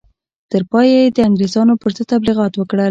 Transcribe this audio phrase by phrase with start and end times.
[0.51, 2.79] تر پایه یې د انګرېزانو پر ضد تبلیغات وکړل.